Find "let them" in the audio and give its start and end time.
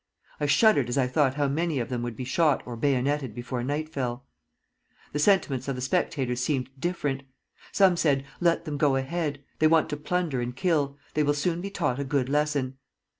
8.39-8.77